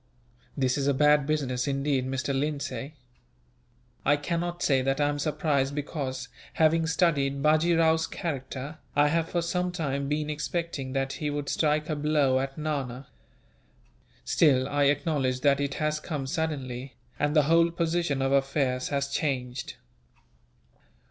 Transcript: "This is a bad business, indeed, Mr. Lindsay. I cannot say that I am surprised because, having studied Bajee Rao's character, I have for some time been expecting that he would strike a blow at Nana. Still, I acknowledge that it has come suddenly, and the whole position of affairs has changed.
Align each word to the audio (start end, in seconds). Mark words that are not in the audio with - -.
"This 0.57 0.79
is 0.79 0.87
a 0.87 0.95
bad 0.95 1.27
business, 1.27 1.67
indeed, 1.67 2.07
Mr. 2.09 2.33
Lindsay. 2.33 2.95
I 4.03 4.17
cannot 4.17 4.63
say 4.63 4.81
that 4.81 4.99
I 4.99 5.07
am 5.07 5.19
surprised 5.19 5.75
because, 5.75 6.27
having 6.53 6.87
studied 6.87 7.43
Bajee 7.43 7.77
Rao's 7.77 8.07
character, 8.07 8.79
I 8.95 9.09
have 9.09 9.29
for 9.29 9.43
some 9.43 9.71
time 9.71 10.07
been 10.09 10.27
expecting 10.27 10.93
that 10.93 11.13
he 11.13 11.29
would 11.29 11.49
strike 11.49 11.87
a 11.87 11.95
blow 11.95 12.39
at 12.39 12.57
Nana. 12.57 13.09
Still, 14.25 14.67
I 14.67 14.85
acknowledge 14.85 15.41
that 15.41 15.59
it 15.59 15.75
has 15.75 15.99
come 15.99 16.25
suddenly, 16.25 16.95
and 17.19 17.35
the 17.35 17.43
whole 17.43 17.69
position 17.69 18.23
of 18.23 18.31
affairs 18.31 18.87
has 18.87 19.07
changed. 19.07 19.75